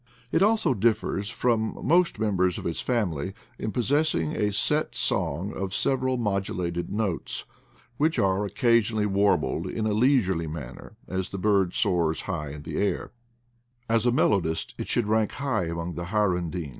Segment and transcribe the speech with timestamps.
[0.31, 5.75] It also differs from most members of its family in possessing a set song of
[5.75, 7.45] several modulated notes,
[7.97, 12.77] which are occasionally warbled in a leisurely maimer as the bird soars high in the
[12.77, 13.11] air:
[13.87, 16.69] as a melodist it should rank high among the hirundines.